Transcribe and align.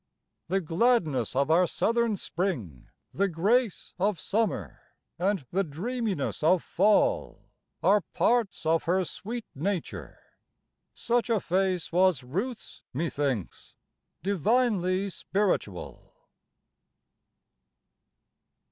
The 0.47 0.61
gladness 0.61 1.35
of 1.35 1.51
our 1.51 1.67
Southern 1.67 2.17
spring; 2.17 2.87
the 3.11 3.27
grace 3.27 3.93
Of 3.99 4.19
summer; 4.19 4.81
and 5.19 5.45
the 5.51 5.63
dreaminess 5.63 6.41
of 6.41 6.63
fall 6.63 7.51
Are 7.83 8.01
parts 8.15 8.65
of 8.65 8.85
her 8.85 9.05
sweet 9.05 9.45
nature. 9.53 10.17
Such 10.95 11.29
a 11.29 11.39
face 11.39 11.91
Was 11.91 12.23
Ruth's, 12.23 12.81
methinks, 12.95 13.75
divinely 14.23 15.11
spiritual. 15.11 16.15